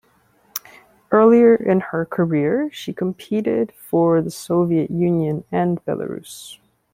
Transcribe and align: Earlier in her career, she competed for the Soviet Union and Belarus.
Earlier 1.11 1.53
in 1.53 1.79
her 1.79 2.07
career, 2.07 2.71
she 2.73 2.91
competed 2.91 3.71
for 3.73 4.19
the 4.19 4.31
Soviet 4.31 4.89
Union 4.89 5.43
and 5.51 5.79
Belarus. 5.85 6.57